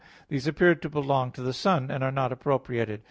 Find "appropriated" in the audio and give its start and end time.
2.31-2.99